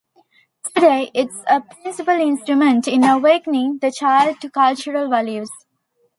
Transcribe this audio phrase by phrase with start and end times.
[0.73, 5.51] Today it is a principal instrument in awakening the child to cultural values.